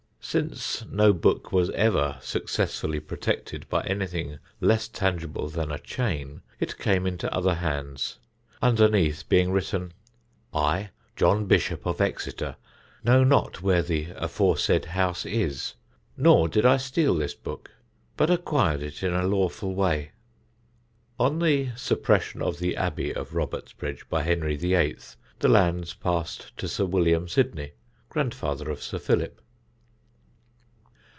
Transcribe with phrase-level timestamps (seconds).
[0.23, 6.77] Since no book was ever successfully protected by anything less tangible than a chain, it
[6.77, 8.19] came into other hands,
[8.61, 9.93] underneath being written:
[10.53, 12.55] "I John Bishop of Exeter
[13.03, 15.73] know not where the aforesaid house is;
[16.15, 17.71] nor did I steal this book,
[18.15, 20.11] but acquired it in a lawful way."
[21.19, 24.99] On the suppression of the Abbey of Robertsbridge by Henry VIII.
[25.39, 27.73] the lands passed to Sir William Sidney,
[28.09, 29.41] grandfather of Sir Philip.